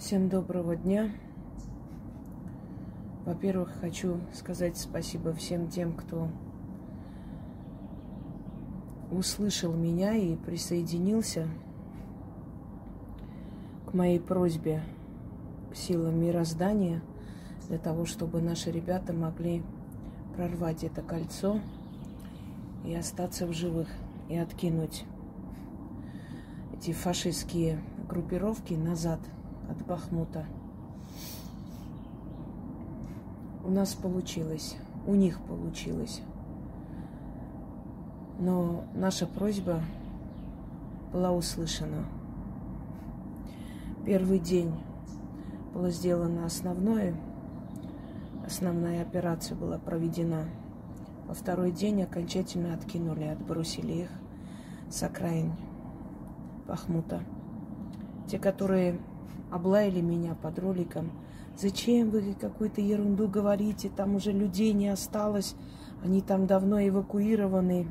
[0.00, 1.10] Всем доброго дня.
[3.26, 6.28] Во-первых, хочу сказать спасибо всем тем, кто
[9.10, 11.48] услышал меня и присоединился
[13.86, 14.82] к моей просьбе
[15.70, 17.02] к силам мироздания
[17.68, 19.62] для того, чтобы наши ребята могли
[20.34, 21.60] прорвать это кольцо
[22.86, 23.88] и остаться в живых
[24.30, 25.04] и откинуть
[26.72, 29.20] эти фашистские группировки назад
[29.70, 30.44] от Бахмута.
[33.64, 34.76] У нас получилось,
[35.06, 36.22] у них получилось.
[38.38, 39.80] Но наша просьба
[41.12, 42.04] была услышана.
[44.04, 44.72] Первый день
[45.74, 47.14] было сделано основное,
[48.46, 50.46] основная операция была проведена.
[51.28, 54.10] Во второй день окончательно откинули, отбросили их
[54.90, 55.52] с окраин
[56.66, 57.20] Бахмута.
[58.26, 58.98] Те, которые
[59.50, 61.10] облаяли меня под роликом,
[61.56, 65.54] зачем вы какую-то ерунду говорите, там уже людей не осталось,
[66.02, 67.86] они там давно эвакуированы.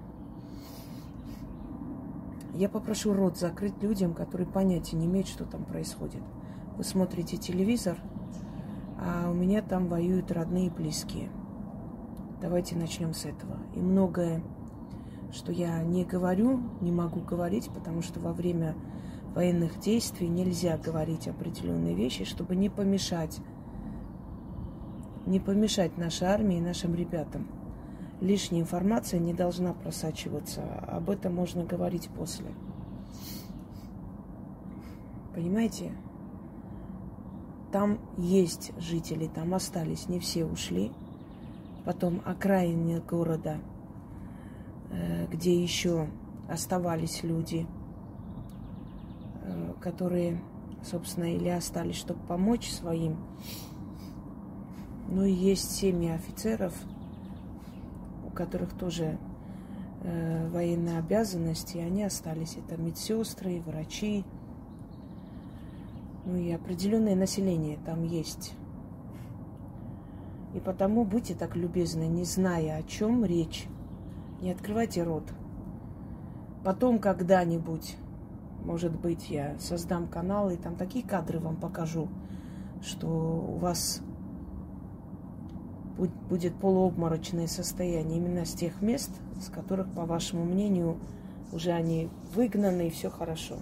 [2.56, 6.22] Я попрошу рот закрыть людям, которые понятия не имеют, что там происходит.
[6.78, 7.98] Вы смотрите телевизор,
[8.98, 11.30] а у меня там воюют родные и близкие.
[12.42, 13.58] Давайте начнем с этого.
[13.76, 14.42] И многое,
[15.32, 18.76] что я не говорю, не могу говорить, потому что во время
[19.34, 23.40] военных действий нельзя говорить определенные вещи, чтобы не помешать,
[25.26, 27.48] не помешать нашей армии и нашим ребятам.
[28.22, 30.64] Лишняя информация не должна просачиваться.
[30.88, 32.48] Об этом можно говорить после.
[35.34, 35.94] Понимаете?
[37.72, 40.92] Там есть жители, там остались, не все ушли.
[41.86, 43.60] Потом окраины города,
[44.92, 46.08] э, где еще
[46.50, 47.68] оставались люди–
[49.82, 50.42] которые,
[50.84, 53.18] собственно, или остались, чтобы помочь своим.
[55.08, 56.74] Ну и есть семьи офицеров,
[58.28, 59.18] у которых тоже
[60.04, 62.58] э, военные обязанности, и они остались.
[62.58, 64.24] Это медсестры, врачи,
[66.26, 68.54] ну и определенное население там есть.
[70.54, 73.68] И потому будьте так любезны, не зная, о чем речь,
[74.42, 75.24] не открывайте рот.
[76.64, 77.96] Потом когда-нибудь
[78.64, 82.08] может быть, я создам канал и там такие кадры вам покажу,
[82.82, 84.02] что у вас
[86.30, 89.12] будет полуобморочное состояние именно с тех мест,
[89.42, 90.98] с которых, по вашему мнению,
[91.52, 93.56] уже они выгнаны и все хорошо.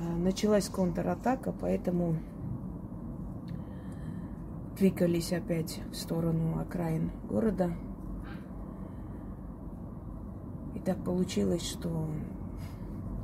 [0.00, 2.16] А, началась контратака, поэтому
[4.78, 7.70] двигались опять в сторону окраин города–
[10.77, 12.08] и так получилось, что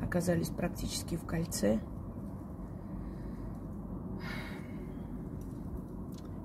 [0.03, 1.81] оказались практически в кольце.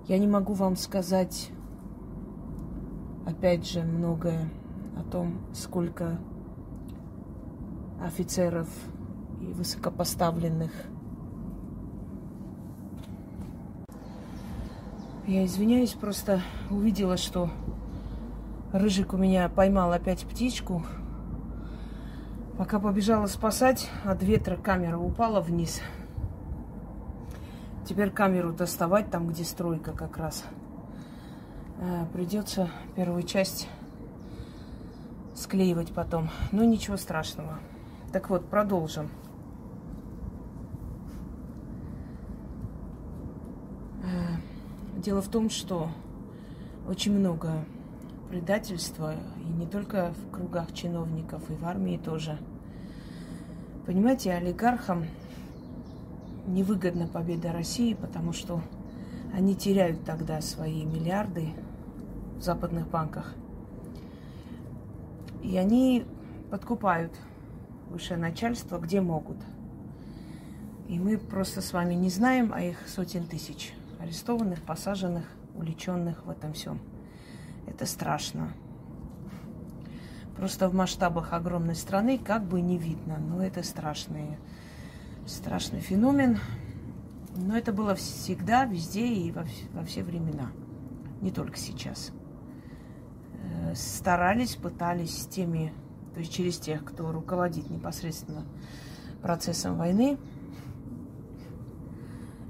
[0.08, 1.52] Я не могу вам сказать,
[3.26, 4.50] опять же, многое
[4.96, 6.18] о том, сколько
[8.02, 8.70] офицеров
[9.42, 10.72] и высокопоставленных.
[15.28, 17.50] Я извиняюсь, просто увидела, что
[18.72, 20.86] Рыжик у меня поймал опять птичку.
[22.60, 25.80] Пока побежала спасать, от ветра камера упала вниз.
[27.88, 30.44] Теперь камеру доставать там, где стройка как раз.
[31.80, 33.70] Э, придется первую часть
[35.36, 36.32] склеивать потом.
[36.52, 37.60] Но ничего страшного.
[38.12, 39.10] Так вот, продолжим.
[44.04, 45.88] Э, дело в том, что
[46.90, 47.54] очень много
[48.30, 52.38] предательство, и не только в кругах чиновников, и в армии тоже.
[53.90, 55.08] Понимаете, олигархам
[56.46, 58.62] невыгодна победа России, потому что
[59.34, 61.48] они теряют тогда свои миллиарды
[62.38, 63.34] в западных банках.
[65.42, 66.06] И они
[66.52, 67.12] подкупают
[67.90, 69.38] высшее начальство, где могут.
[70.88, 75.26] И мы просто с вами не знаем о их сотен тысяч арестованных, посаженных,
[75.56, 76.80] уличенных в этом всем.
[77.66, 78.54] Это страшно.
[80.40, 83.18] Просто в масштабах огромной страны как бы не видно.
[83.18, 84.38] Но это страшный,
[85.28, 86.40] страшный феномен.
[87.36, 90.50] Но это было всегда, везде и во, во все времена.
[91.20, 92.14] Не только сейчас.
[93.34, 95.74] Э, старались, пытались с теми,
[96.14, 98.46] то есть через тех, кто руководит непосредственно
[99.22, 100.18] процессом войны,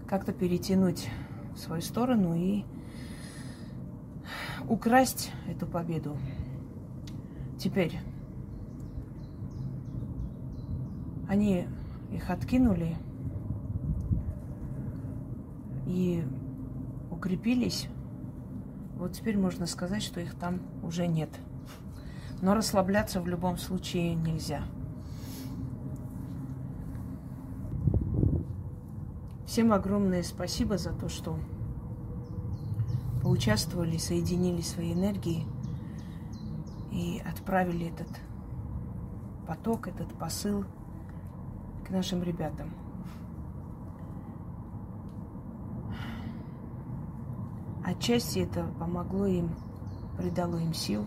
[0.07, 1.09] как-то перетянуть
[1.56, 2.65] в свою сторону и
[4.68, 6.15] украсть эту победу.
[7.59, 8.00] Теперь
[11.27, 11.67] они
[12.09, 12.95] их откинули,
[15.85, 16.23] и
[17.11, 17.89] укрепились,
[18.95, 21.29] вот теперь можно сказать, что их там уже нет.
[22.41, 24.61] Но расслабляться в любом случае нельзя.
[29.45, 31.38] Всем огромное спасибо за то, что
[33.21, 35.44] поучаствовали, соединили свои энергии
[36.91, 38.09] и отправили этот
[39.47, 40.65] поток, этот посыл
[41.86, 42.69] к нашим ребятам.
[47.83, 49.50] Отчасти это помогло им,
[50.18, 51.06] придало им сил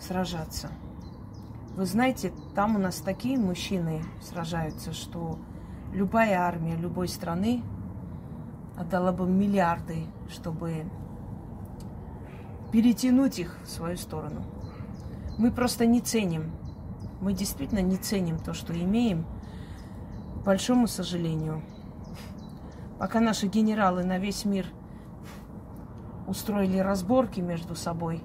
[0.00, 0.70] сражаться.
[1.76, 5.38] Вы знаете, там у нас такие мужчины сражаются, что
[5.92, 7.62] любая армия любой страны
[8.76, 10.84] отдала бы миллиарды, чтобы
[12.74, 14.42] перетянуть их в свою сторону.
[15.38, 16.50] Мы просто не ценим.
[17.20, 19.26] Мы действительно не ценим то, что имеем.
[20.34, 21.62] К большому сожалению.
[22.98, 24.66] Пока наши генералы на весь мир
[26.26, 28.20] устроили разборки между собой,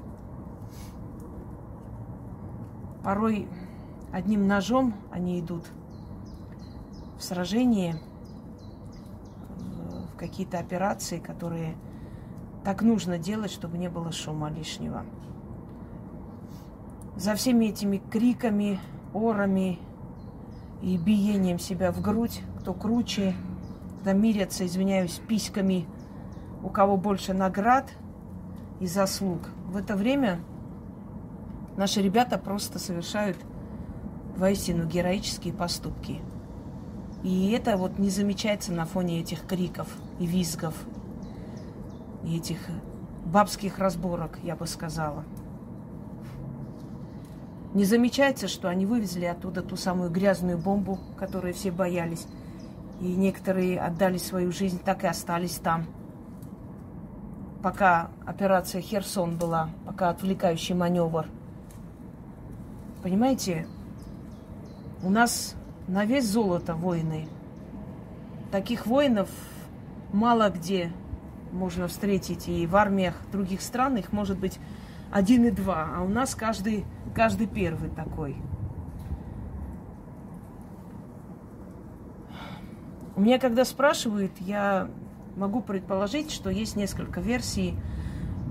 [3.04, 3.48] порой
[4.12, 5.68] одним ножом они идут
[7.20, 8.02] в сражение,
[10.12, 11.76] в какие-то операции, которые
[12.70, 15.04] так нужно делать, чтобы не было шума лишнего.
[17.16, 18.80] За всеми этими криками,
[19.12, 19.80] орами
[20.84, 23.34] и биением себя в грудь, кто круче,
[24.04, 25.88] да мирятся, извиняюсь, письками,
[26.62, 27.90] у кого больше наград
[28.80, 29.40] и заслуг.
[29.66, 30.40] В это время
[31.76, 33.38] наши ребята просто совершают
[34.38, 36.22] воистину героические поступки.
[37.24, 39.88] И это вот не замечается на фоне этих криков
[40.20, 40.76] и визгов,
[42.24, 42.58] этих
[43.26, 45.24] бабских разборок, я бы сказала.
[47.74, 52.26] Не замечается, что они вывезли оттуда ту самую грязную бомбу, которую все боялись.
[53.00, 55.86] И некоторые отдали свою жизнь, так и остались там.
[57.62, 61.28] Пока операция Херсон была, пока отвлекающий маневр.
[63.04, 63.68] Понимаете,
[65.04, 65.56] у нас
[65.88, 67.28] на весь золото войны.
[68.52, 69.30] Таких воинов
[70.12, 70.92] мало где
[71.52, 72.48] можно встретить.
[72.48, 74.60] И в армиях других стран их может быть
[75.12, 75.90] один и два.
[75.96, 76.86] А у нас каждый,
[77.16, 78.36] каждый первый такой.
[83.16, 84.90] У меня, когда спрашивают, я
[85.36, 87.76] могу предположить, что есть несколько версий.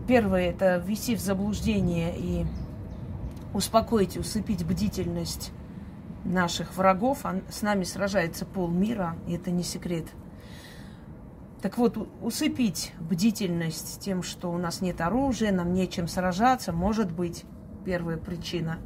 [0.06, 2.46] Первое– это ввести в заблуждение и
[3.54, 5.52] успокоить, усыпить бдительность
[6.24, 7.24] наших врагов.
[7.48, 10.06] С нами сражается полмира, и это не секрет.
[11.60, 17.44] Так вот, усыпить бдительность тем, что у нас нет оружия, нам нечем сражаться, может быть
[17.84, 18.78] первая причина.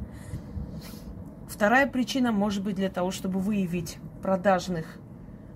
[1.47, 4.97] Вторая причина может быть для того, чтобы выявить продажных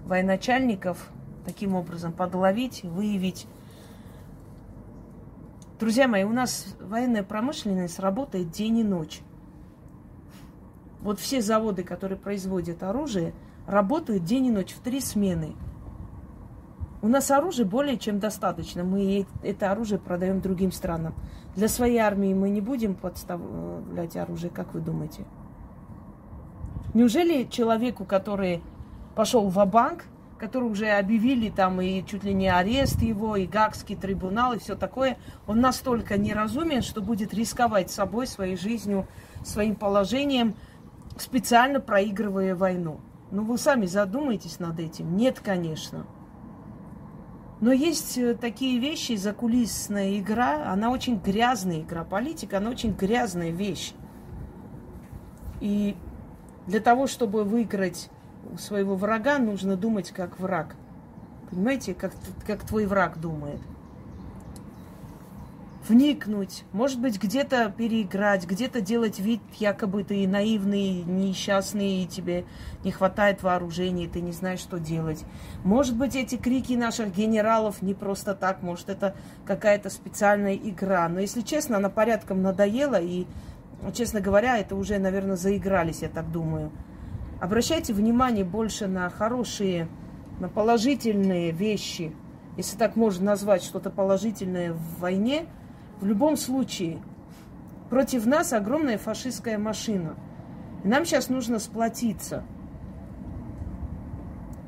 [0.06, 1.10] военачальников,
[1.44, 3.48] таким образом подловить, выявить.
[5.80, 9.22] Друзья мои, у нас военная промышленность работает день и ночь.
[11.02, 13.34] Вот все заводы, которые производят оружие,
[13.66, 15.56] работают день и ночь в три смены.
[17.02, 18.84] У нас оружия более чем достаточно.
[18.84, 21.14] Мы это оружие продаем другим странам.
[21.56, 25.26] Для своей армии мы не будем подставлять оружие, как вы думаете?
[26.94, 28.62] Неужели человеку, который
[29.16, 30.06] пошел в банк
[30.38, 34.76] который уже объявили там и чуть ли не арест его, и Гагский трибунал, и все
[34.76, 39.08] такое, он настолько неразумен, что будет рисковать собой, своей жизнью,
[39.44, 40.56] своим положением,
[41.18, 43.00] специально проигрывая войну.
[43.32, 45.18] Ну, вы сами задумайтесь над этим.
[45.18, 46.06] Нет, конечно.
[47.60, 52.04] Но есть э, такие вещи, закулисная игра, она очень грязная игра.
[52.04, 53.94] Политика, она очень грязная вещь.
[55.60, 55.96] И
[56.68, 58.10] для того, чтобы выиграть
[58.52, 60.76] у своего врага, нужно думать как враг.
[61.50, 62.14] Понимаете, как,
[62.46, 63.60] как твой враг думает
[65.90, 72.46] вникнуть, может быть, где-то переиграть, где-то делать вид, якобы ты наивный, несчастный, и тебе
[72.84, 75.24] не хватает вооружения, ты не знаешь, что делать.
[75.64, 79.16] Может быть, эти крики наших генералов не просто так, может, это
[79.46, 81.08] какая-то специальная игра.
[81.10, 83.26] Но, если честно, она порядком надоела, и,
[83.94, 86.72] честно говоря, это уже, наверное, заигрались, я так думаю.
[87.40, 89.88] Обращайте внимание больше на хорошие,
[90.40, 92.14] на положительные вещи,
[92.58, 95.46] если так можно назвать что-то положительное в войне–
[96.00, 97.00] в любом случае,
[97.90, 100.16] против нас огромная фашистская машина.
[100.84, 102.44] Нам сейчас нужно сплотиться.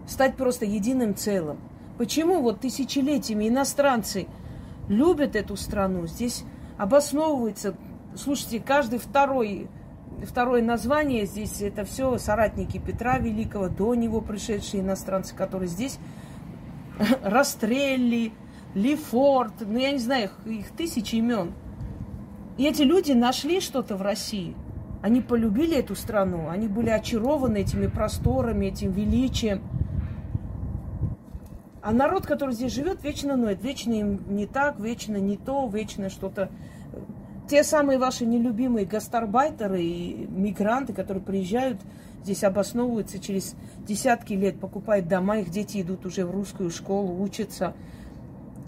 [0.08, 1.60] Стать просто единым целым.
[1.98, 4.28] Почему вот тысячелетиями иностранцы
[4.88, 6.08] любят эту страну?
[6.08, 6.44] Здесь
[6.78, 7.76] обосновывается,
[8.16, 9.70] слушайте, каждый второй,
[10.24, 16.00] второе название здесь это все соратники Петра Великого, до него пришедшие иностранцы, которые здесь
[17.24, 18.34] Растрелли,
[18.76, 21.54] Лефорт, ну я не знаю, их, их тысячи имен.
[22.58, 24.56] И эти люди нашли что-то в России.
[25.02, 29.62] Они полюбили эту страну, они были очарованы этими просторами, этим величием.
[31.82, 36.10] А народ, который здесь живет, вечно ноет, вечно им не так, вечно не то, вечно
[36.10, 36.52] что-то.
[37.50, 41.80] Те самые ваши нелюбимые гастарбайтеры и мигранты, которые приезжают,
[42.24, 43.56] здесь обосновываются через
[43.88, 47.74] десятки лет, покупают дома, их дети идут уже в русскую школу, учатся–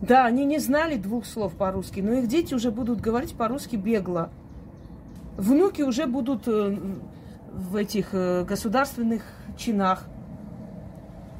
[0.02, 4.32] да, они не знали двух слов по-русски, но их дети уже будут говорить по-русски бегло.
[5.38, 6.78] Внуки уже будут э,
[7.54, 9.24] в этих э, государственных
[9.58, 10.08] чинах.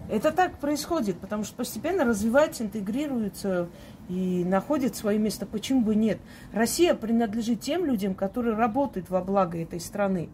[0.10, 3.70] Это так происходит, потому что постепенно развивается, интегрируется
[4.10, 5.46] и находит свое место.
[5.46, 6.20] Почему бы нет?
[6.54, 10.30] Россия принадлежит тем людям, которые работают во благо этой страны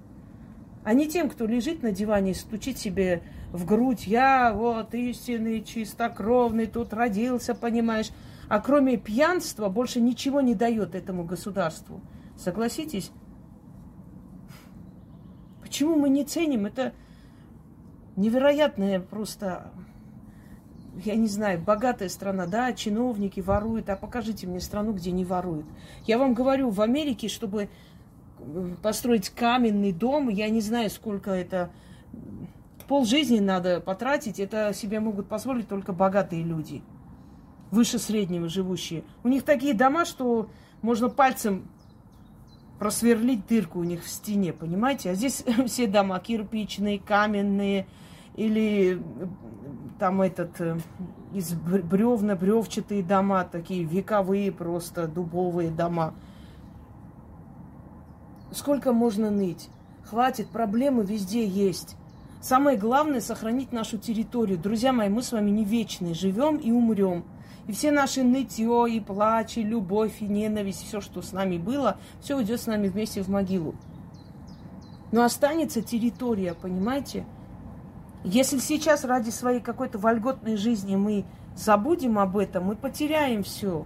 [0.87, 4.07] а не тем, кто лежит на диване и стучит себе в грудь.
[4.07, 8.11] Я вот истинный, чистокровный, тут родился, понимаешь.
[8.47, 11.99] А кроме пьянства больше ничего не дает этому государству.
[12.37, 13.11] Согласитесь?
[15.61, 16.65] Почему мы не ценим?
[16.65, 16.93] Это
[18.15, 19.73] невероятная просто,
[21.03, 25.65] я не знаю, богатая страна, да, чиновники воруют, а покажите мне страну, где не воруют.
[26.05, 27.67] Я вам говорю, в Америке, чтобы
[28.81, 31.71] построить каменный дом, я не знаю, сколько это,
[32.87, 36.81] пол жизни надо потратить, это себе могут позволить только богатые люди,
[37.71, 39.03] выше среднего живущие.
[39.23, 40.49] У них такие дома, что
[40.81, 41.67] можно пальцем
[42.79, 45.11] просверлить дырку у них в стене, понимаете?
[45.11, 47.87] А здесь все дома кирпичные, каменные,
[48.35, 49.01] или
[49.99, 50.77] там этот э,
[51.33, 56.13] из бревна, бревчатые дома, такие вековые просто, дубовые дома–
[58.51, 59.69] Сколько можно ныть?
[60.03, 61.97] Хватит, проблемы везде есть.
[62.41, 64.57] Самое главное сохранить нашу территорию.
[64.57, 67.25] Друзья мои, мы с вами не вечные, живем и умрем.
[67.67, 71.97] И все наши нытье, и плач, и любовь, и ненависть, все, что с нами было,
[72.21, 73.75] все уйдет с нами вместе в могилу.
[75.11, 77.25] Но останется территория, понимаете?
[78.23, 81.25] Если сейчас ради своей какой-то вольготной жизни мы
[81.55, 83.85] забудем об этом, мы потеряем все.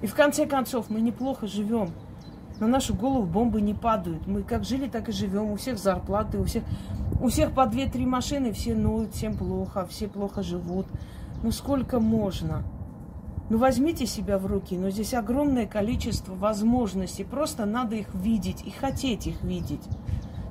[0.00, 1.90] И в конце концов мы неплохо живем
[2.62, 4.28] на нашу голову бомбы не падают.
[4.28, 5.50] Мы как жили, так и живем.
[5.50, 6.62] У всех зарплаты, у всех,
[7.20, 10.86] у всех по две-три машины, все ноют, всем плохо, все плохо живут.
[11.42, 12.62] Ну сколько можно?
[13.50, 17.24] Ну возьмите себя в руки, но здесь огромное количество возможностей.
[17.24, 19.82] Просто надо их видеть и хотеть их видеть.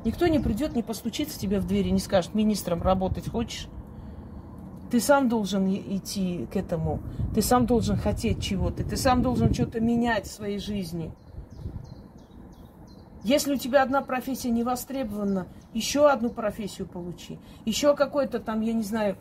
[0.03, 3.69] Никто не придет, не постучится тебе в дверь и не скажет, министром работать хочешь?
[4.91, 6.99] Ты сам должен идти к этому.
[7.33, 8.83] Ты сам должен хотеть чего-то.
[8.83, 11.13] Ты сам должен что-то менять в своей жизни.
[13.23, 17.39] Если у тебя одна профессия не востребована, еще одну профессию получи.
[17.65, 19.15] Еще какой-то там, я не знаю,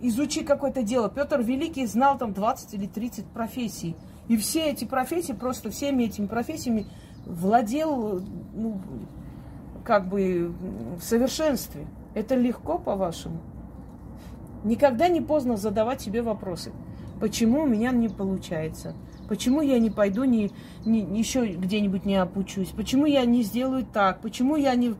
[0.00, 1.10] изучи какое-то дело.
[1.10, 3.96] Петр Великий знал там 20 или 30 профессий.
[4.28, 6.86] И все эти профессии, просто всеми этими профессиями
[7.26, 8.22] владел,
[8.54, 8.80] ну,
[9.84, 10.52] как бы
[10.98, 11.86] в совершенстве.
[12.14, 13.40] Это легко, по-вашему?
[14.64, 16.72] Никогда не поздно задавать себе вопросы.
[17.20, 18.94] Почему у меня не получается?
[19.28, 20.50] Почему я не пойду, не,
[20.84, 22.68] не, еще где-нибудь не опучусь?
[22.68, 24.20] Почему я не сделаю так?
[24.20, 24.94] Почему я не...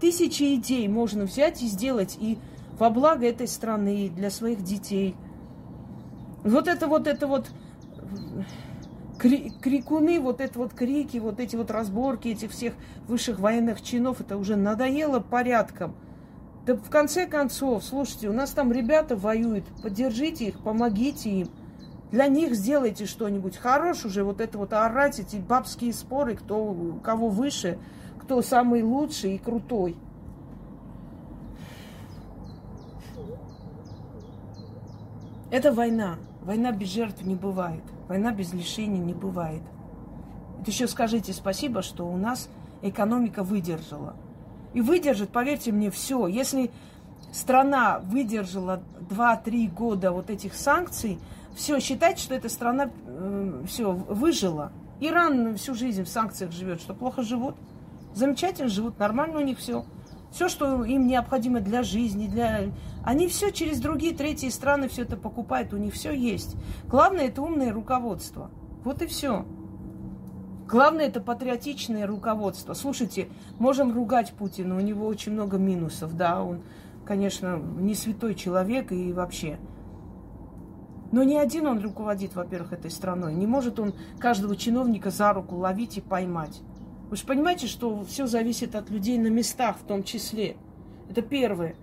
[0.00, 2.38] Тысячи идей можно взять и сделать и
[2.78, 5.14] во благо этой страны, и для своих детей.
[6.42, 7.50] Вот это вот, это вот
[9.18, 12.74] крикуны, вот это вот крики, вот эти вот разборки этих всех
[13.06, 15.94] высших военных чинов, это уже надоело порядком.
[16.66, 21.48] Да в конце концов, слушайте, у нас там ребята воюют, поддержите их, помогите им.
[22.12, 23.56] Для них сделайте что-нибудь.
[23.56, 27.78] Хорош уже вот это вот орать, эти бабские споры, кто кого выше,
[28.20, 29.96] кто самый лучший и крутой.
[35.50, 36.16] Это война.
[36.42, 37.82] Война без жертв не бывает.
[38.08, 39.62] Война без лишений не бывает.
[40.60, 42.50] Это еще скажите спасибо, что у нас
[42.82, 44.16] экономика выдержала.
[44.74, 46.26] И выдержит, поверьте мне, все.
[46.26, 46.70] Если
[47.32, 51.18] страна выдержала 2-3 года вот этих санкций,
[51.54, 54.72] все, считать, что эта страна э, все выжила.
[55.00, 57.56] Иран всю жизнь в санкциях живет, что плохо живут.
[58.14, 59.84] Замечательно живут, нормально у них все.
[60.30, 62.72] Все, что им необходимо для жизни, для...
[63.04, 66.56] Они все через другие, третьи страны все это покупают, у них все есть.
[66.86, 68.50] Главное это умное руководство.
[68.84, 69.44] Вот и все.
[70.66, 72.72] Главное это патриотичное руководство.
[72.72, 73.28] Слушайте,
[73.58, 76.62] можем ругать Путина, у него очень много минусов, да, он,
[77.04, 79.58] конечно, не святой человек и вообще.
[81.12, 83.34] Но не один он руководит, во-первых, этой страной.
[83.34, 86.60] Не может он каждого чиновника за руку ловить и поймать.
[87.10, 90.56] Вы же понимаете, что все зависит от людей на местах в том числе.
[91.10, 91.76] Это первое.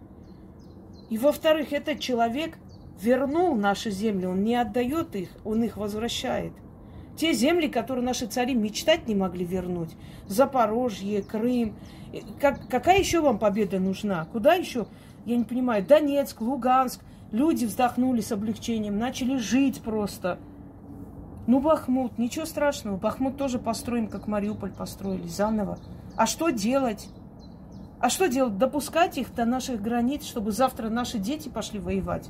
[1.11, 2.57] И во-вторых, этот человек
[2.99, 6.53] вернул наши земли, Он не отдает их, Он их возвращает.
[7.15, 9.91] Те земли, которые наши цари мечтать не могли вернуть.
[10.27, 11.75] Запорожье, Крым.
[12.41, 14.25] Как, какая еще вам победа нужна?
[14.31, 14.87] Куда еще?
[15.25, 15.85] Я не понимаю.
[15.85, 17.01] Донецк, Луганск.
[17.31, 20.39] Люди вздохнули с облегчением, начали жить просто.
[21.47, 22.97] Ну, Бахмут, ничего страшного.
[22.97, 25.77] Бахмут тоже построен, как Мариуполь построили, заново.
[26.15, 27.09] А что делать?
[27.99, 28.57] А что делать?
[28.57, 32.29] Допускать их до наших границ, чтобы завтра наши дети пошли воевать?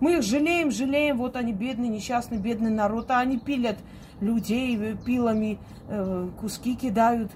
[0.00, 3.78] Мы их жалеем, жалеем, вот они бедный, несчастный, бедный народ, а они пилят
[4.20, 5.58] людей э, пилами,
[5.88, 7.30] э, куски кидают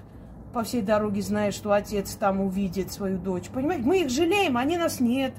[0.53, 3.49] по всей дороге, зная, что отец там увидит свою дочь.
[3.49, 5.33] Понимаете, мы их жалеем, они нас нет.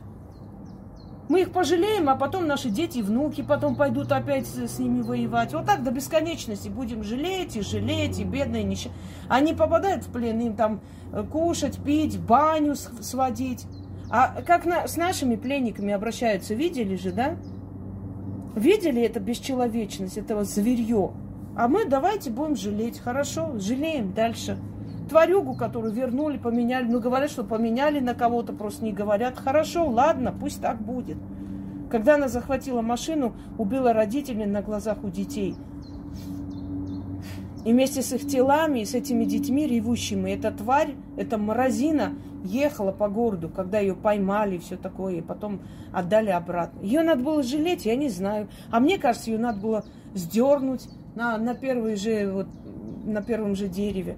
[1.29, 5.53] Мы их пожалеем, а потом наши дети и внуки потом пойдут опять с ними воевать.
[5.53, 8.95] Вот так до бесконечности будем жалеть и жалеть, и бедные несчастные.
[9.29, 10.81] Они попадают в плен, им там
[11.13, 13.67] э, кушать, пить, баню сводить.
[14.11, 17.37] А как на, с нашими пленниками обращаются, видели же, да?
[18.55, 21.13] Видели это бесчеловечность, этого зверье?
[21.57, 23.01] А мы давайте будем жалеть.
[23.01, 24.57] Хорошо, жалеем дальше.
[25.09, 26.87] Тварюгу, которую вернули, поменяли.
[26.87, 29.39] Ну, говорят, что поменяли на кого-то, просто не говорят.
[29.39, 31.17] Хорошо, ладно, пусть так будет.
[31.91, 35.57] Когда она захватила машину, убила родителей на глазах у детей.
[37.65, 42.13] И вместе с их телами, с этими детьми ревущими, эта тварь, эта морозина
[42.45, 45.61] ехала по городу, когда ее поймали и все такое, и потом
[45.93, 46.81] отдали обратно.
[46.81, 48.49] Ее надо было жалеть, я не знаю.
[48.71, 49.85] А мне кажется, ее надо было
[50.15, 52.47] сдернуть на, на, первой же, вот,
[53.05, 54.17] на первом же дереве.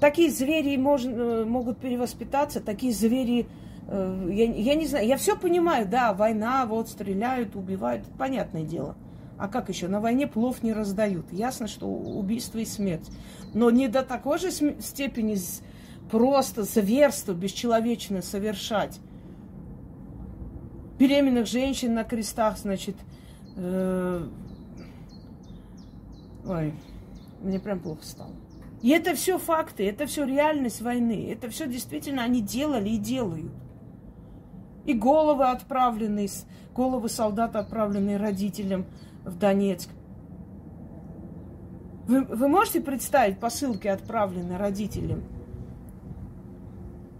[0.00, 3.46] Такие звери можно, э, могут перевоспитаться, такие звери,
[3.86, 8.96] э, я, я не знаю, я все понимаю, да, война, вот стреляют, убивают, понятное дело.
[9.36, 9.88] А как еще?
[9.88, 11.32] На войне плов не раздают.
[11.32, 13.08] Ясно, что убийство и смерть.
[13.54, 15.36] Но не до такой же степени
[16.10, 18.98] просто зверство бесчеловечно совершать.
[20.98, 22.96] Беременных женщин на крестах, значит,
[23.56, 24.28] э,
[26.46, 26.74] ой,
[27.40, 28.34] мне прям плохо стало.
[28.82, 31.30] И это все факты, это все реальность войны.
[31.30, 33.52] Это все действительно они делали и делают.
[34.86, 36.28] И головы отправленные,
[36.74, 38.86] головы солдат, отправленные родителям
[39.24, 39.90] в Донецк.
[42.06, 45.22] Вы, вы можете представить посылки, отправленные родителям?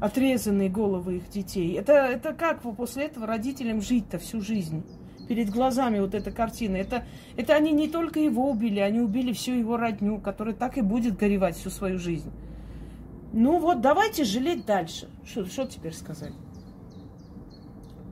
[0.00, 1.74] Отрезанные головы их детей.
[1.74, 4.82] Это, это как после этого родителям жить-то всю жизнь?
[5.30, 6.74] Перед глазами вот эта картина.
[6.74, 7.04] Это,
[7.36, 11.16] это они не только его убили, они убили всю его родню, которая так и будет
[11.16, 12.32] горевать всю свою жизнь.
[13.32, 15.08] Ну вот, давайте жалеть дальше.
[15.24, 16.32] Что, теперь сказать?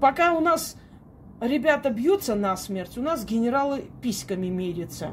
[0.00, 0.76] Пока у нас
[1.40, 5.10] ребята бьются на смерть, у нас генералы письками мерятся.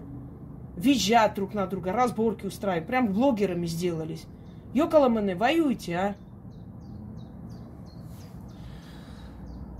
[0.77, 2.85] Визжат друг на друга, разборки устраивают.
[2.85, 4.27] Прям блогерами сделались.
[4.75, 6.15] Йокаламаны, воюйте, а.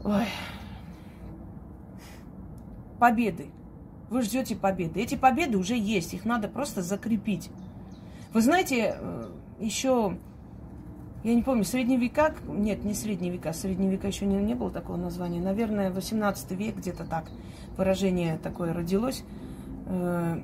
[0.03, 0.25] Ой.
[3.05, 3.51] Победы.
[4.09, 4.99] Вы ждете победы.
[4.99, 7.51] Эти победы уже есть, их надо просто закрепить.
[8.33, 10.17] Вы знаете, э, еще
[11.23, 14.71] я не помню, средние века, нет, не средние века, средние века еще не, не было
[14.71, 17.25] такого названия, наверное, 18 век, где-то так,
[17.77, 19.23] выражение такое родилось.
[19.85, 20.41] Э,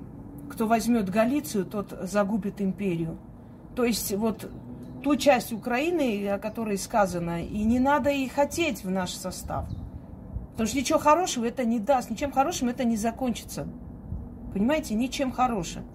[0.48, 3.18] кто возьмет Галицию, тот загубит империю.
[3.76, 4.48] То есть вот
[5.02, 9.66] ту часть Украины, о которой сказано, и не надо и хотеть в наш состав.
[10.62, 13.68] Потому что ничего хорошего это не даст, ничем хорошим это не закончится.
[14.54, 15.86] Понимаете, ничем хорошим.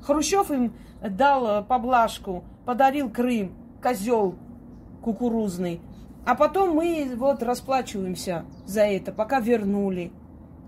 [0.00, 4.36] Хрущев им дал поблажку, подарил Крым, козел
[5.02, 5.82] кукурузный.
[6.24, 10.10] А потом мы вот расплачиваемся за это, пока вернули.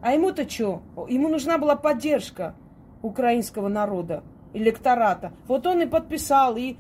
[0.03, 0.83] А ему-то что?
[1.09, 2.55] Ему нужна была поддержка
[3.01, 5.33] украинского народа, электората.
[5.49, 6.77] Вот он и подписал, и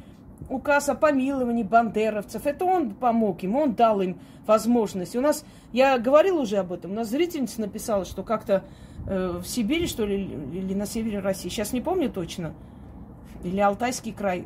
[0.48, 2.46] указ о помиловании бандеровцев.
[2.46, 5.16] Это он помог им, он дал им возможность.
[5.16, 8.64] У нас, я говорил уже об этом, у нас зрительница написала, что как-то
[9.06, 12.54] э, в Сибири, что ли, или на севере России, сейчас не помню точно,
[13.42, 14.44] или Алтайский край.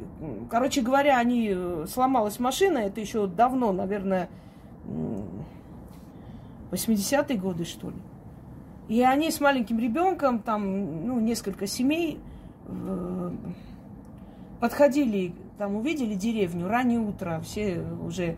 [0.51, 4.29] Короче говоря, они э, сломалась машина, это еще давно, наверное,
[6.71, 7.97] 80-е годы, что ли.
[8.89, 12.19] И они с маленьким ребенком, там, ну, несколько семей,
[12.67, 13.31] э,
[14.61, 18.37] подходили, там, увидели деревню, раннее утро, все уже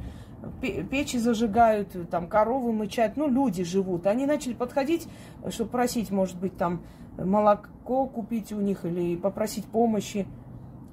[0.61, 4.09] печи зажигают, там, коровы мычат, ну, люди живут.
[4.09, 5.07] Они начали подходить,
[5.51, 6.83] чтобы просить, может быть, там,
[7.17, 10.27] молоко купить у них или попросить помощи.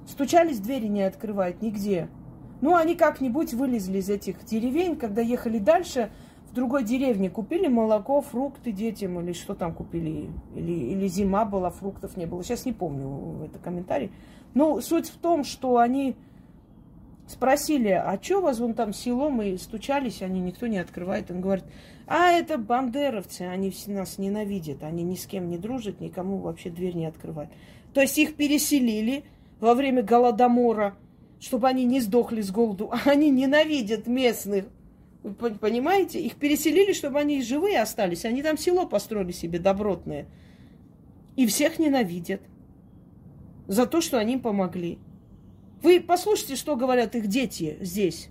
[0.06, 2.08] Стучались, двери не открывают нигде.
[2.60, 6.12] Ну, они как-нибудь вылезли из этих деревень, когда ехали дальше,
[6.48, 11.70] в другой деревне купили молоко, фрукты детям, или что там купили, или, или зима была,
[11.70, 12.44] фруктов не было.
[12.44, 14.12] Сейчас не помню, это комментарий.
[14.54, 16.16] Но суть в том, что они
[17.30, 19.30] Спросили, а что вас вон там село?
[19.30, 21.30] Мы стучались, они никто не открывает.
[21.30, 21.62] Он говорит,
[22.08, 26.96] а это бандеровцы, они нас ненавидят, они ни с кем не дружат, никому вообще дверь
[26.96, 27.52] не открывают.
[27.94, 29.22] То есть их переселили
[29.60, 30.96] во время голодомора,
[31.38, 32.90] чтобы они не сдохли с голоду.
[32.90, 34.64] А они ненавидят местных.
[35.22, 36.20] Вы понимаете?
[36.20, 38.24] Их переселили, чтобы они живые остались.
[38.24, 40.26] Они там село построили себе добротное.
[41.36, 42.40] И всех ненавидят
[43.70, 44.98] за то, что они помогли.
[45.80, 48.28] Вы послушайте, что говорят их дети здесь.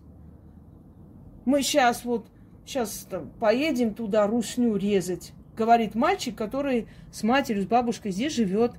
[1.46, 2.28] Мы сейчас вот,
[2.66, 5.32] сейчас там, поедем туда русню резать.
[5.56, 8.74] Говорит мальчик, который с матерью, с бабушкой здесь живет.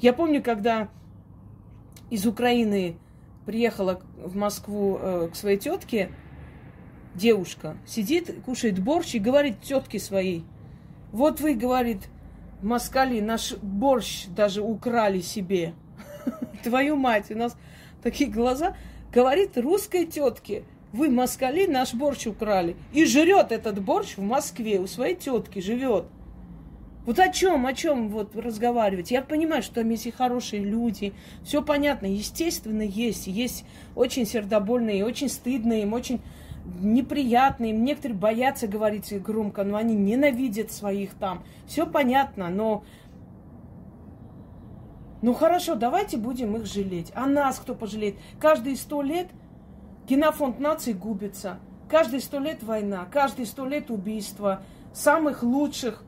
[0.00, 0.88] Я помню, когда
[2.10, 2.96] из Украины
[3.44, 6.12] приехала в Москву э, к своей тетке,
[7.16, 10.44] девушка сидит, кушает борщ и говорит тетке своей,
[11.10, 12.08] вот вы, говорит,
[12.62, 15.74] москали наш борщ даже украли себе.
[16.62, 17.56] Твою мать, у нас
[18.02, 18.76] такие глаза.
[19.12, 22.76] Говорит русской тетке, вы москали наш борщ украли.
[22.92, 26.06] И жрет этот борщ в Москве, у своей тетки живет.
[27.06, 29.12] Вот о чем, о чем вот разговаривать?
[29.12, 31.12] Я понимаю, что там есть и хорошие люди,
[31.44, 33.28] все понятно, естественно, есть.
[33.28, 33.64] Есть
[33.94, 36.20] очень сердобольные, очень стыдные, им очень
[36.80, 41.42] неприятные, некоторые боятся говорить громко, но они ненавидят своих там.
[41.66, 42.84] Все понятно, но...
[45.22, 47.10] Ну хорошо, давайте будем их жалеть.
[47.14, 48.16] А нас кто пожалеет?
[48.38, 49.28] Каждые сто лет
[50.08, 51.58] генофонд нации губится.
[51.88, 54.62] Каждые сто лет война, каждые сто лет убийства.
[54.92, 56.02] Самых лучших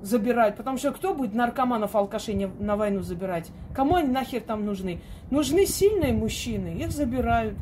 [0.00, 0.56] забирать.
[0.56, 3.50] Потому что кто будет наркоманов, алкашей на войну забирать?
[3.74, 5.00] Кому они нахер там нужны?
[5.30, 7.56] Нужны сильные мужчины, их забирают.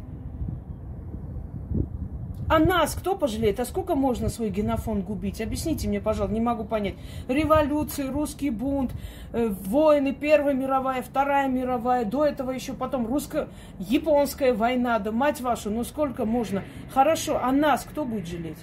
[2.52, 3.60] А нас кто пожалеет?
[3.60, 5.40] А сколько можно свой генофонд губить?
[5.40, 6.96] Объясните мне, пожалуйста, не могу понять.
[7.26, 8.92] Революции, русский бунт,
[9.32, 15.70] э, войны, Первая мировая, Вторая мировая, до этого еще потом русско-японская война, да мать вашу,
[15.70, 16.62] ну сколько можно?
[16.92, 18.58] Хорошо, а нас кто будет жалеть?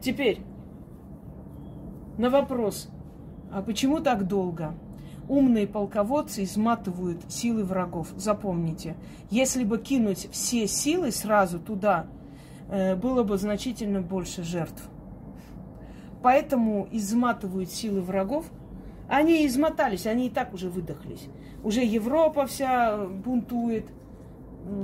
[0.00, 0.38] Теперь
[2.18, 2.88] на вопрос,
[3.52, 4.74] а почему так долго?
[5.28, 8.08] Умные полководцы изматывают силы врагов.
[8.16, 8.96] Запомните,
[9.30, 12.06] если бы кинуть все силы сразу туда,
[12.70, 14.82] э, было бы значительно больше жертв.
[16.22, 18.46] Поэтому изматывают силы врагов.
[19.08, 21.28] Они измотались, они и так уже выдохлись.
[21.62, 23.86] Уже Европа вся бунтует.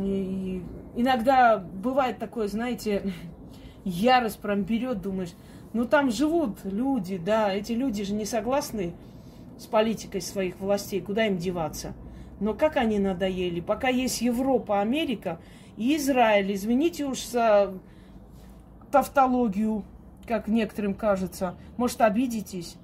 [0.02, 0.62] И
[0.94, 3.12] иногда бывает такое, знаете,
[3.85, 5.33] ярость прям берет, думаешь,
[5.72, 8.94] ну там живут люди, да, эти люди же не согласны
[9.58, 11.94] с политикой своих властей, куда им деваться.
[12.40, 13.60] Но как они надоели.
[13.60, 15.38] Пока есть Европа, Америка
[15.76, 17.74] и Израиль, извините уж за
[18.90, 19.84] тавтологию,
[20.26, 22.76] как некоторым кажется, может, обидитесь.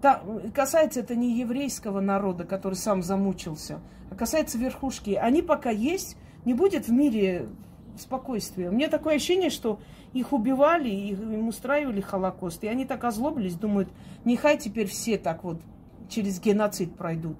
[0.00, 0.22] Та,
[0.54, 5.10] касается это не еврейского народа, который сам замучился, а касается верхушки.
[5.10, 7.48] Они пока есть, не будет в мире
[7.96, 8.68] спокойствия.
[8.68, 9.80] У меня такое ощущение, что
[10.12, 13.88] их убивали, им устраивали Холокост, и они так озлобились, думают,
[14.24, 15.60] нехай теперь все так вот
[16.08, 17.36] через геноцид пройдут.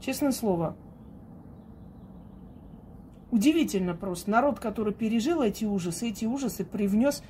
[0.00, 0.76] Честное слово.
[3.30, 4.30] Удивительно просто.
[4.30, 7.22] Народ, который пережил эти ужасы, эти ужасы привнес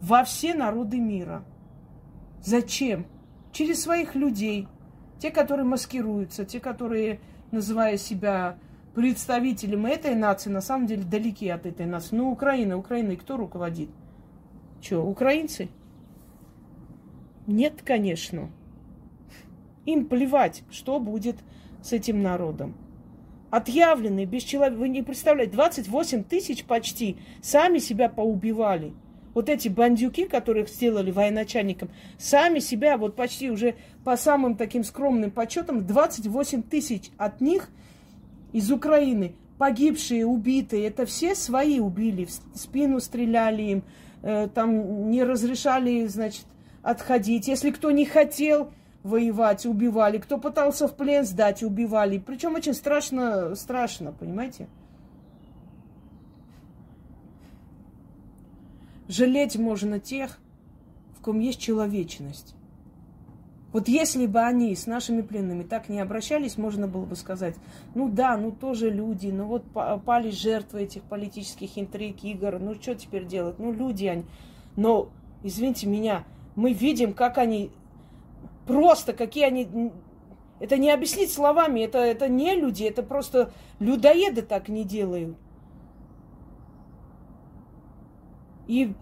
[0.00, 1.42] во все народы мира.
[2.44, 3.06] Зачем?
[3.52, 4.68] Через своих людей.
[5.18, 7.20] Те, которые маскируются, те, которые,
[7.50, 8.56] называя себя
[8.94, 12.14] представителем этой нации, на самом деле далеки от этой нации.
[12.14, 13.90] Ну, Украина, и кто руководит?
[14.80, 15.70] Что, украинцы?
[17.48, 18.50] Нет, конечно.
[19.88, 21.36] Им плевать, что будет
[21.82, 22.74] с этим народом.
[23.48, 24.78] Отъявленные, бесчеловечные.
[24.78, 28.92] Вы не представляете, 28 тысяч почти сами себя поубивали.
[29.32, 35.30] Вот эти бандюки, которых сделали военачальником, сами себя, вот почти уже по самым таким скромным
[35.30, 37.70] подсчетам, 28 тысяч от них
[38.52, 43.82] из Украины, погибшие, убитые, это все свои убили, в спину стреляли им,
[44.20, 46.44] э, там не разрешали, значит,
[46.82, 47.48] отходить.
[47.48, 48.70] Если кто не хотел,
[49.08, 50.18] воевать, убивали.
[50.18, 52.18] Кто пытался в плен сдать, убивали.
[52.18, 54.68] Причем очень страшно, страшно, понимаете?
[59.08, 60.38] Жалеть можно тех,
[61.18, 62.54] в ком есть человечность.
[63.72, 67.54] Вот если бы они с нашими пленными так не обращались, можно было бы сказать,
[67.94, 69.64] ну да, ну тоже люди, ну вот
[70.04, 73.58] пали жертвы этих политических интриг, игр, ну что теперь делать?
[73.58, 74.24] Ну люди они.
[74.76, 75.10] Но,
[75.42, 76.24] извините меня,
[76.56, 77.70] мы видим, как они
[78.68, 79.92] Просто какие они...
[80.60, 85.36] Это не объяснить словами, это, это не люди, это просто людоеды так не делают.
[88.66, 88.92] И...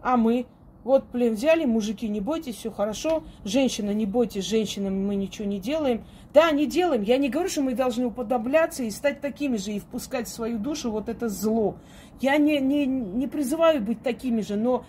[0.00, 0.46] А мы?
[0.84, 3.24] Вот, блин, взяли, мужики, не бойтесь, все хорошо.
[3.44, 6.04] Женщина, не бойтесь, женщинам мы ничего не делаем.
[6.32, 7.02] Да, не делаем.
[7.02, 10.60] Я не говорю, что мы должны уподобляться и стать такими же, и впускать в свою
[10.60, 11.78] душу вот это зло.
[12.20, 14.84] Я не, не, не призываю быть такими же, но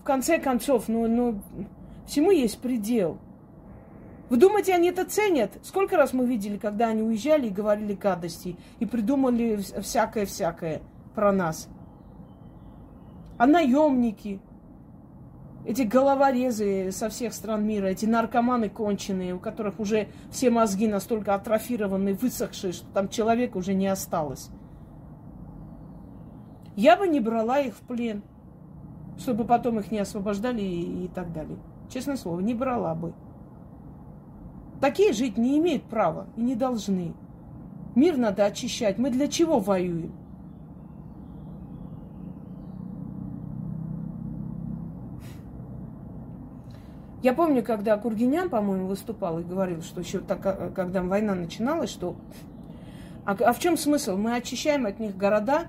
[0.00, 1.42] в конце концов, ну, ну,
[2.06, 3.18] всему есть предел.
[4.30, 5.52] Вы думаете, они это ценят?
[5.62, 10.80] Сколько раз мы видели, когда они уезжали и говорили гадости, и придумали всякое-всякое
[11.14, 11.68] про нас?
[13.36, 14.40] А наемники–
[15.64, 21.34] эти головорезы со всех стран мира, эти наркоманы конченые, у которых уже все мозги настолько
[21.34, 24.48] атрофированы, высохшие, что там человека уже не осталось.
[26.74, 28.22] Я бы не брала их в плен,
[29.18, 31.58] чтобы потом их не освобождали и, и так далее.
[31.92, 33.12] Честное слово, не брала бы.
[34.80, 37.12] Такие жить не имеют права и не должны.
[37.94, 38.96] Мир надо очищать.
[38.98, 40.12] Мы для чего воюем?
[47.22, 51.90] Я помню, когда Кургинян, по-моему, выступал и говорил, что еще так, э, когда война начиналась,
[51.90, 52.16] что...
[53.24, 54.16] А, а в чем смысл?
[54.16, 55.66] Мы очищаем от них города,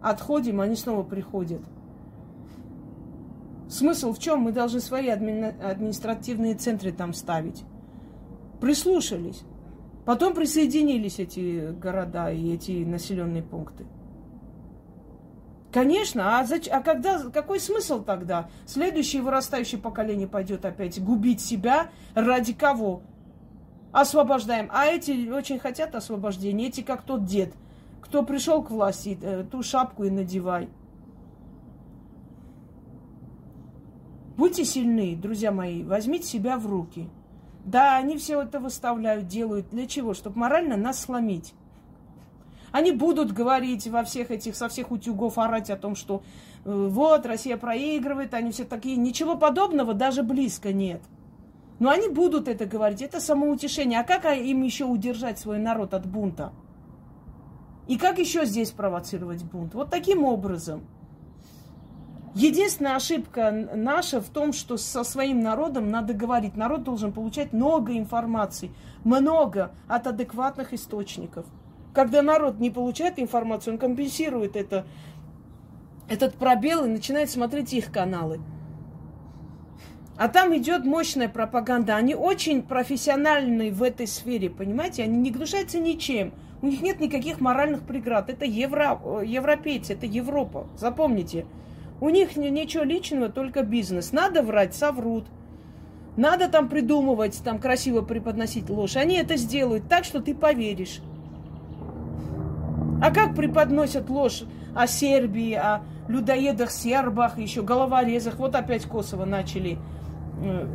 [0.00, 1.60] отходим, они снова приходят.
[3.68, 4.40] Смысл в чем?
[4.40, 5.54] Мы должны свои адми...
[5.62, 7.62] административные центры там ставить.
[8.60, 9.42] Прислушались.
[10.04, 13.86] Потом присоединились эти города и эти населенные пункты.
[15.72, 16.68] Конечно, а, зач...
[16.68, 18.48] а когда, какой смысл тогда?
[18.66, 23.02] Следующее вырастающее поколение пойдет опять губить себя ради кого?
[23.90, 24.68] Освобождаем.
[24.72, 26.68] А эти очень хотят освобождения.
[26.68, 27.54] Эти как тот дед,
[28.00, 30.68] кто пришел к власти, э, ту шапку и надевай.
[34.36, 37.08] Будьте сильны, друзья мои, возьмите себя в руки.
[37.64, 39.70] Да, они все это выставляют, делают.
[39.70, 40.12] Для чего?
[40.12, 41.54] Чтобы морально нас сломить.
[42.72, 46.24] Они будут говорить во всех этих, со всех утюгов орать о том, что
[46.64, 48.96] э, вот, Россия проигрывает, они все такие.
[48.96, 51.00] Ничего подобного даже близко нет.
[51.78, 54.00] Но они будут это говорить, это самоутешение.
[54.00, 56.52] А как им еще удержать свой народ от бунта?
[57.86, 59.74] И как еще здесь провоцировать бунт?
[59.74, 60.82] Вот таким образом.
[62.34, 66.56] Единственная ошибка наша в том, что со своим народом надо говорить.
[66.56, 68.72] Народ должен получать много информации,
[69.04, 71.46] много от адекватных источников.
[71.92, 74.84] Когда народ не получает информацию, он компенсирует это,
[76.08, 78.40] этот пробел и начинает смотреть их каналы.
[80.16, 81.94] А там идет мощная пропаганда.
[81.94, 85.04] Они очень профессиональные в этой сфере, понимаете?
[85.04, 86.32] Они не гнушаются ничем.
[86.62, 88.28] У них нет никаких моральных преград.
[88.28, 90.66] Это евро, европейцы, это Европа.
[90.76, 91.46] Запомните.
[92.00, 94.12] У них ничего личного, только бизнес.
[94.12, 95.26] Надо врать, соврут.
[96.16, 98.96] Надо там придумывать, там красиво преподносить ложь.
[98.96, 101.00] Они это сделают так, что ты поверишь.
[103.02, 108.36] А как преподносят ложь о Сербии, о людоедах сербах, еще головорезах.
[108.36, 109.78] Вот опять Косово начали
[110.42, 110.66] э,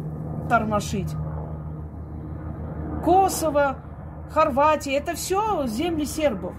[0.49, 1.11] тормошить.
[3.03, 3.77] Косово,
[4.29, 6.53] Хорватия, это все земли сербов.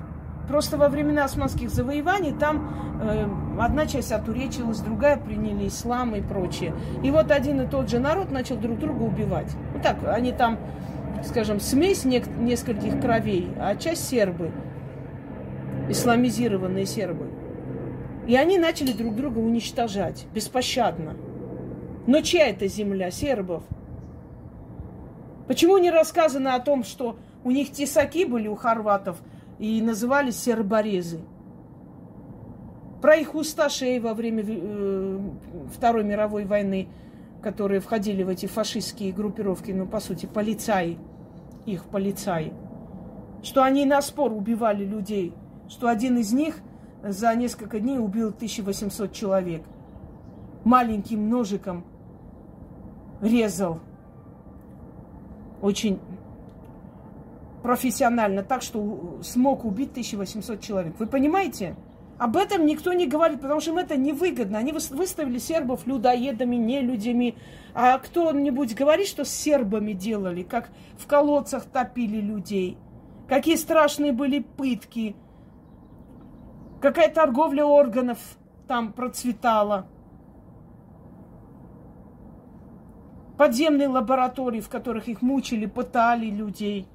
[0.51, 3.25] Просто во времена османских завоеваний там э,
[3.61, 6.75] одна часть отуречилась, другая приняли ислам и прочее.
[7.05, 9.47] И вот один и тот же народ начал друг друга убивать.
[9.73, 10.59] Вот так, они там,
[11.25, 14.51] скажем, смесь нескольких кровей, а часть сербы
[15.89, 17.31] исламизированные сербы.
[18.27, 21.17] И они начали друг друга уничтожать беспощадно.
[22.09, 23.13] Но чья это земля?
[23.13, 23.63] Сербов.
[25.47, 29.17] Почему не рассказано о том, что у них тесаки были у хорватов
[29.61, 31.21] и назывались серборезы?
[33.01, 35.21] Про их усташей во время э,
[35.73, 36.89] Второй мировой войны,
[37.43, 40.99] которые входили в эти фашистские группировки, ну, по сути, полицаи,
[41.65, 42.53] их полицаи,
[43.45, 45.33] что они на спор убивали людей–
[45.71, 46.59] что один из них
[47.03, 49.63] за несколько дней убил 1800 человек.
[50.65, 51.85] Маленьким ножиком
[53.23, 53.79] резал.
[55.63, 56.01] Очень
[57.63, 60.95] профессионально, так что смог убить 1800 человек.
[60.99, 61.77] Вы понимаете?
[62.19, 64.59] Об этом никто не говорит, потому что им это невыгодно.
[64.59, 67.37] Они выставили сербов людоедами, не людьми.
[67.73, 72.77] А кто-нибудь говорит, что с сербами делали, как в колодцах топили людей,
[73.29, 75.17] какие страшные были пытки–
[76.81, 78.19] Какая торговля органов
[78.67, 79.87] там процветала.
[83.37, 86.89] Подземные лаборатории, в которых их мучили, пытали людей.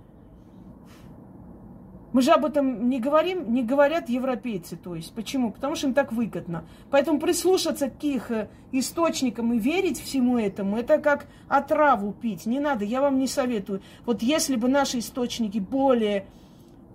[2.15, 5.13] Мы же об этом не говорим, не говорят европейцы, то есть.
[5.13, 5.51] Почему?
[5.51, 6.63] Потому что им так выгодно.
[6.89, 12.45] Поэтому прислушаться к их э, источникам и верить всему этому, это как отраву пить.
[12.45, 13.82] Не надо, я вам не советую.
[14.06, 16.25] Вот если бы наши источники более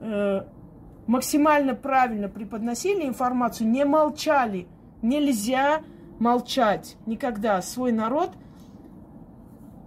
[0.00, 0.44] э,
[1.06, 4.68] максимально правильно преподносили информацию, не молчали.
[5.02, 5.82] Нельзя
[6.18, 7.60] молчать никогда.
[7.60, 8.30] Свой народ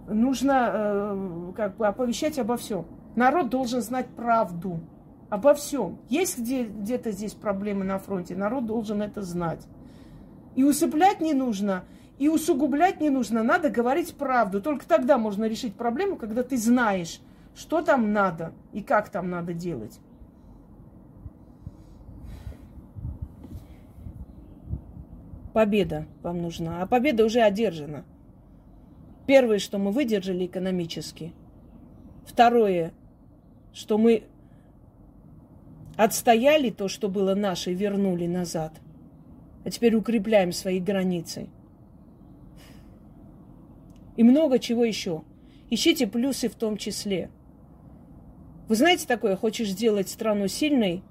[0.06, 2.86] нужно э, как бы оповещать обо всем.
[3.16, 4.78] Народ должен знать правду
[5.30, 5.98] обо всем.
[6.08, 9.66] Есть где, где-то здесь проблемы на фронте, народ должен это знать.
[10.54, 11.84] И усыплять не нужно,
[12.18, 14.62] и усугублять не нужно, надо говорить правду.
[14.62, 17.20] Только тогда можно решить проблему, когда ты знаешь,
[17.54, 19.98] что там надо и как там надо делать.
[25.52, 28.04] Победа вам нужна, а победа уже одержана.
[29.26, 31.32] Первое, что мы выдержали экономически.
[32.26, 32.92] Второе,
[33.72, 34.24] что мы
[35.96, 38.80] отстояли то, что было наше, вернули назад.
[39.64, 41.48] А теперь укрепляем свои границы.
[44.16, 45.22] И много чего еще.
[45.70, 47.30] Ищите плюсы в том числе.
[48.68, 51.02] Вы знаете такое, хочешь сделать страну сильной,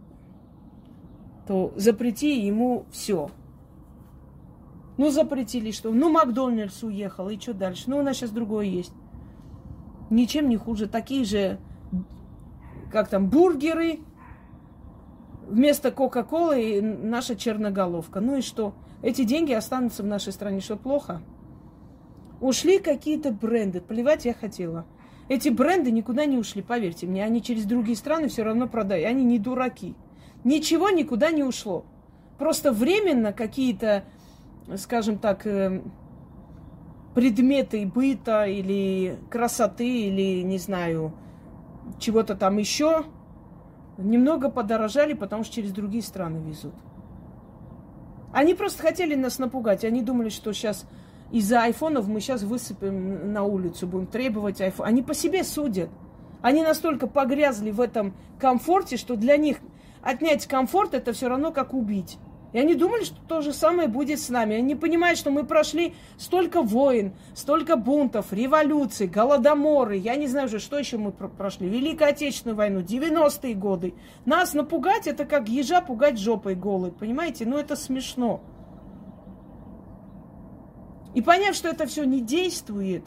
[1.48, 3.30] то запрети ему все.
[4.98, 5.92] Ну, запретили что?
[5.92, 7.86] Ну, Макдональдс уехал, и что дальше?
[7.88, 8.94] Ну, у нас сейчас другое есть.
[10.10, 10.88] Ничем не хуже.
[10.88, 11.60] Такие же,
[12.92, 14.00] как там, бургеры,
[15.54, 18.20] вместо Кока-Колы наша черноголовка.
[18.20, 18.74] Ну и что?
[19.02, 20.60] Эти деньги останутся в нашей стране.
[20.60, 21.22] Что, плохо?
[22.42, 23.80] Ушли какие-то бренды.
[23.80, 24.86] Плевать я хотела.
[25.30, 27.24] Эти бренды никуда не ушли, поверьте мне.
[27.24, 29.08] Они через другие страны все равно продают.
[29.08, 29.96] Они не дураки.
[30.44, 31.86] Ничего никуда не ушло.
[32.40, 34.06] Просто временно какие-то,
[34.76, 35.82] скажем так, э,
[37.14, 41.14] предметы быта или красоты, или, не знаю,
[42.00, 43.06] чего-то там еще,
[43.98, 46.74] немного подорожали, потому что через другие страны везут.
[48.32, 49.86] Они просто хотели нас напугать.
[49.86, 50.86] Они думали, что сейчас
[51.32, 54.88] из-за айфонов мы сейчас высыпем на улицу, будем требовать айфон.
[54.88, 55.90] Они по себе судят.
[56.42, 59.58] Они настолько погрязли в этом комфорте, что для них
[60.02, 62.18] отнять комфорт это все равно как убить.
[62.54, 64.56] И они думали, что то же самое будет с нами.
[64.56, 69.98] Они понимают, что мы прошли столько войн, столько бунтов, революций, голодоморы.
[69.98, 71.68] Я не знаю уже, что еще мы прошли.
[71.68, 73.96] Великую Отечественную войну, 90-е годы.
[74.26, 76.92] Нас напугать, это как ежа пугать жопой голой.
[76.92, 77.46] Понимаете?
[77.48, 78.42] Ну, это смешно.
[81.16, 83.04] И поняв, что это все не действует,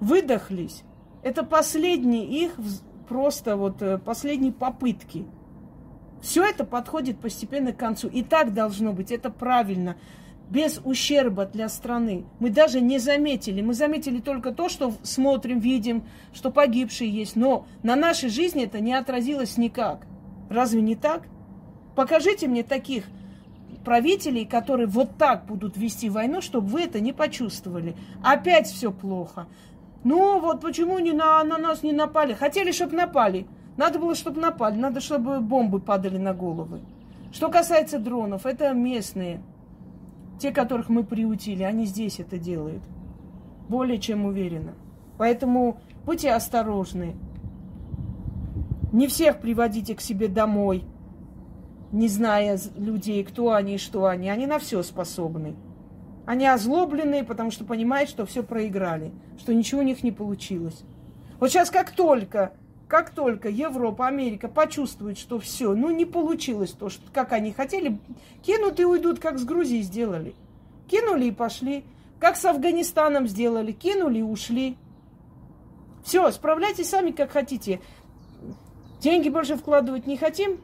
[0.00, 0.82] выдохлись.
[1.22, 2.56] Это последние их
[3.08, 5.26] просто вот э, последние попытки.
[6.20, 8.08] Все это подходит постепенно к концу.
[8.08, 9.96] И так должно быть, это правильно,
[10.50, 12.24] без ущерба для страны.
[12.38, 13.60] Мы даже не заметили.
[13.60, 17.36] Мы заметили только то, что смотрим, видим, что погибшие есть.
[17.36, 20.06] Но на нашей жизни это не отразилось никак.
[20.48, 21.24] Разве не так?
[21.94, 23.04] Покажите мне таких
[23.84, 27.96] правителей, которые вот так будут вести войну, чтобы вы это не почувствовали.
[28.22, 29.46] Опять все плохо.
[30.04, 32.32] Ну вот почему не на, на нас не напали?
[32.34, 33.46] Хотели, чтобы напали.
[33.78, 34.76] Надо было, чтобы напали.
[34.76, 36.80] Надо, чтобы бомбы падали на головы.
[37.32, 39.40] Что касается дронов, это местные.
[40.38, 42.82] Те, которых мы приутили, они здесь это делают.
[43.70, 44.74] Более чем уверенно.
[45.16, 47.16] Поэтому будьте осторожны.
[48.92, 50.84] Не всех приводите к себе домой–
[51.92, 54.28] не зная людей, кто они и что они.
[54.28, 55.56] Они на все способны.
[56.26, 60.82] Они озлобленные, потому что понимают, что все проиграли, что ничего у них не получилось.
[61.40, 62.52] Вот сейчас как только,
[62.88, 67.98] как только Европа, Америка почувствуют, что все, ну не получилось то, что, как они хотели,
[68.42, 70.34] кинут и уйдут, как с Грузией сделали.
[70.88, 71.84] Кинули и пошли.
[72.18, 74.76] Как с Афганистаном сделали, кинули и ушли.
[76.02, 77.80] Все, справляйтесь сами, как хотите.
[79.00, 80.58] Деньги больше вкладывать не хотим,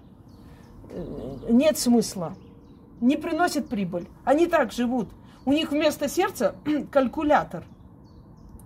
[1.49, 2.35] нет смысла.
[3.01, 4.09] Не приносит прибыль.
[4.25, 5.09] Они так живут.
[5.45, 6.57] У них вместо сердца
[6.91, 7.65] калькулятор.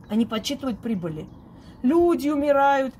[0.08, 1.26] Они подсчитывают прибыли.
[1.82, 2.94] Люди умирают,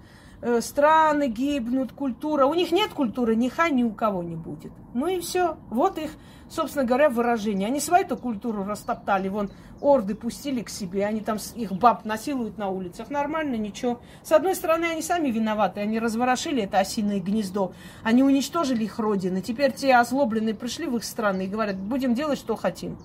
[0.61, 2.46] страны гибнут, культура.
[2.46, 4.72] У них нет культуры, ни ха ни у кого не будет.
[4.94, 5.57] Ну и все.
[5.70, 6.11] Вот их,
[6.48, 7.68] собственно говоря, выражение.
[7.68, 9.29] Они свою-то культуру растоптали.
[9.29, 13.11] Вон орды пустили к себе, они там их баб насилуют на улицах.
[13.11, 14.01] Нормально, ничего.
[14.22, 15.81] С одной стороны, они сами виноваты.
[15.81, 17.72] Они разворошили это осиное гнездо.
[18.03, 19.40] Они уничтожили их родины.
[19.40, 22.98] Теперь те озлобленные пришли в их страны и говорят, будем делать, что хотим.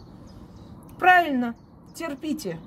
[0.99, 1.55] Правильно,
[1.95, 2.59] терпите.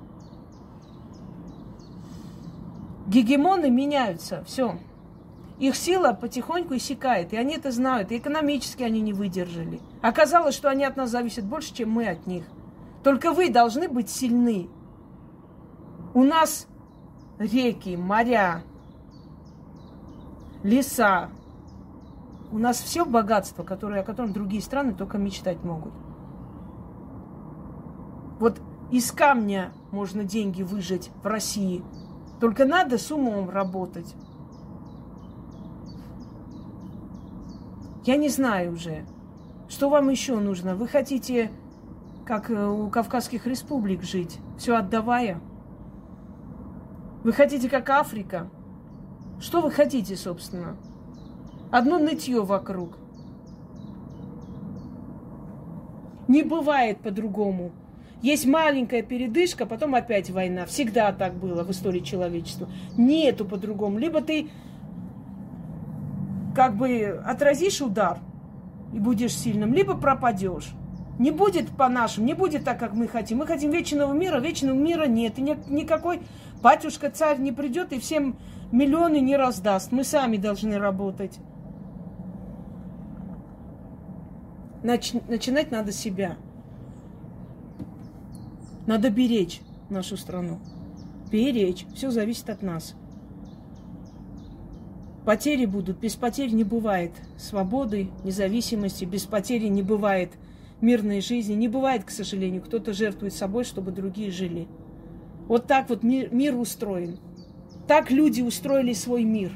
[3.07, 4.77] Гегемоны меняются, все.
[5.59, 9.79] Их сила потихоньку иссякает, и они это знают, и экономически они не выдержали.
[10.01, 12.43] Оказалось, что они от нас зависят больше, чем мы от них.
[13.03, 14.69] Только вы должны быть сильны.
[16.13, 16.67] У нас
[17.39, 18.63] реки, моря,
[20.63, 21.29] леса.
[22.51, 25.93] У нас все богатство, которое, о котором другие страны только мечтать могут.
[28.39, 31.83] Вот из камня можно деньги выжать в России.
[32.39, 34.15] Только надо с умом работать.
[38.05, 39.05] Я не знаю уже,
[39.67, 40.75] что вам еще нужно.
[40.75, 41.51] Вы хотите
[42.27, 45.39] как э, у Кавказских республик жить, все отдавая.
[47.23, 48.49] Вы хотите, как Африка?
[49.39, 50.75] Что вы хотите, собственно?
[51.71, 52.97] Одно нытье вокруг.
[56.27, 57.71] Не бывает по-другому.
[58.21, 60.65] Есть маленькая передышка, потом опять война.
[60.65, 62.67] Всегда так было в истории человечества.
[62.97, 63.99] Нету по-другому.
[63.99, 64.49] Либо ты
[66.55, 68.17] как бы отразишь удар
[68.91, 70.73] и будешь сильным, либо пропадешь.
[71.19, 73.39] Не будет по-нашему, не будет так, как мы хотим.
[73.39, 75.37] Мы хотим вечного мира, вечного мира нет.
[75.37, 76.21] И нет никакой
[76.61, 78.37] батюшка царь не придет и всем
[78.71, 79.91] миллионы не раздаст.
[79.91, 81.39] Мы сами должны работать.
[84.83, 86.37] Нач- начинать надо себя.
[88.87, 89.59] Надо беречь
[89.89, 90.59] нашу страну.
[91.29, 91.85] Беречь.
[91.93, 92.95] Все зависит от нас.
[95.25, 95.99] Потери будут.
[95.99, 99.03] Без потерь не бывает свободы, независимости.
[99.03, 100.31] Без потери не бывает
[100.79, 101.53] мирной жизни.
[101.53, 102.61] Не бывает, к сожалению.
[102.61, 104.69] Кто-то жертвует собой, чтобы другие жили.
[105.49, 107.19] Вот так вот мир, устроен.
[107.89, 109.51] Так люди устроили свой мир.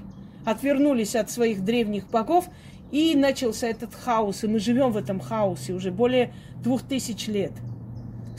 [0.45, 2.49] Отвернулись от своих древних богов,
[2.91, 4.43] и начался этот хаос.
[4.43, 7.53] И мы живем в этом хаосе уже более двух тысяч лет.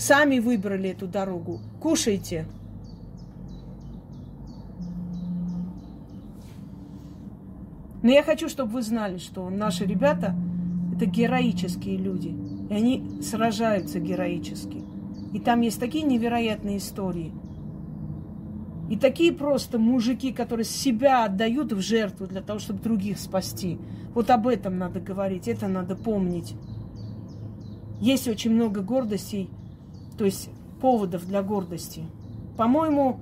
[0.03, 1.61] Сами выбрали эту дорогу.
[1.81, 2.45] Кушайте.
[8.03, 10.35] Но я хочу, чтобы вы знали, что наши ребята–
[10.97, 12.35] это героические люди.
[12.69, 14.83] И они сражаются героически.
[15.33, 17.33] И там есть такие невероятные истории.
[18.91, 23.79] И такие просто мужики, которые себя отдают в жертву для того, чтобы других спасти.
[24.17, 26.57] Вот об этом надо говорить, это надо помнить.
[28.01, 29.49] Есть очень много гордостей–
[30.23, 30.51] то есть
[30.81, 32.05] поводов для гордости.
[32.57, 33.19] По-моему,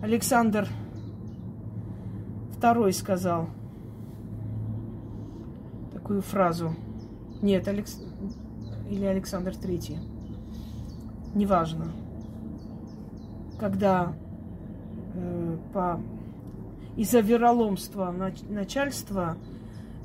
[0.00, 0.68] Александр
[2.60, 3.48] II сказал
[5.92, 6.76] такую фразу.
[7.42, 8.00] Нет, Алекс...
[8.88, 9.98] или Александр III.
[11.34, 11.90] Неважно.
[13.58, 14.12] Когда
[15.14, 16.00] э, по...
[16.94, 18.14] из-за вероломства
[18.48, 19.36] начальства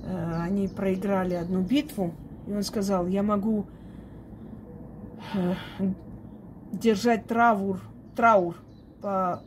[0.02, 2.16] э, они проиграли одну битву,
[2.48, 3.68] и он сказал, я могу
[6.72, 7.80] держать траур,
[8.16, 8.56] траур
[9.02, 9.44] по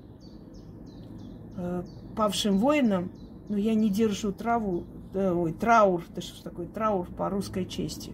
[1.56, 1.82] э,
[2.16, 3.10] павшим воинам,
[3.48, 8.12] но я не держу траву, э, ой, траур, это что такое, траур по русской чести.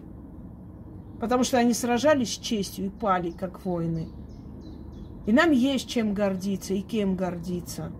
[1.19, 4.09] Потому что они сражались с честью и пали, как воины.
[5.25, 7.91] И нам есть чем гордиться и кем гордиться.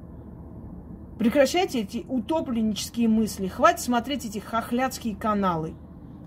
[1.18, 3.48] Прекращайте эти утопленнические мысли.
[3.48, 5.74] Хватит смотреть эти хохлядские каналы.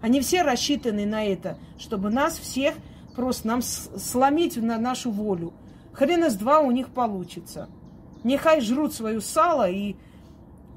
[0.01, 2.75] Они все рассчитаны на это, чтобы нас всех
[3.17, 5.53] просто нам сломить на нашу волю.
[5.93, 7.69] Хрен из два у них получится.
[8.23, 9.97] Нехай жрут свою сало и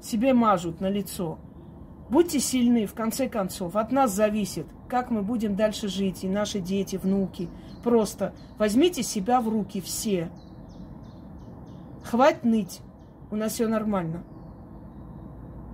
[0.02, 1.38] себе мажут на лицо.
[2.08, 3.76] Будьте сильны, в конце концов.
[3.76, 7.48] От нас зависит, как мы будем дальше жить, и наши дети, внуки.
[7.84, 10.30] Просто возьмите себя в руки все.
[12.02, 12.80] Хватит ныть.
[13.30, 14.24] У нас все нормально.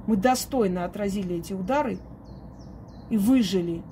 [0.06, 1.98] Мы достойно отразили эти удары
[3.08, 3.82] и выжили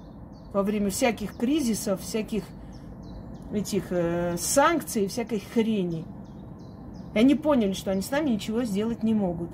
[0.53, 2.45] во время всяких кризисов, всяких
[3.55, 6.05] этих э, санкций, всякой хрени.
[7.15, 9.51] И они поняли, что они с нами ничего сделать не могут.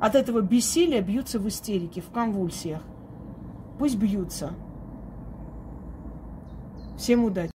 [0.00, 2.82] От этого бессилия бьются в истерике, в конвульсиях.
[3.78, 4.52] Пусть бьются.
[6.98, 7.55] Всем удачи.